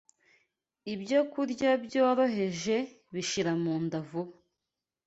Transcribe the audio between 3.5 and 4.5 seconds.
mumda vuba